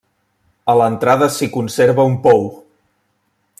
A 0.73 0.73
l'entrada 0.79 1.27
s'hi 1.35 1.49
conserva 1.57 2.07
un 2.13 2.17
pou. 2.25 2.45